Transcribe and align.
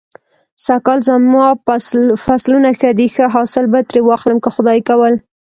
سږ 0.65 0.79
کال 0.85 0.99
زما 1.07 1.47
فصلونه 2.25 2.69
ښه 2.79 2.89
دی. 2.97 3.07
ښه 3.15 3.25
حاصل 3.35 3.65
به 3.71 3.79
ترې 3.89 4.01
واخلم 4.03 4.37
که 4.43 4.49
خدای 4.55 4.79
کول. 4.89 5.13